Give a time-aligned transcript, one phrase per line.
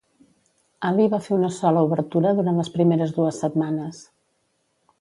[0.87, 4.01] Ali va fer una sola obertura durant les primeres dues setmanes.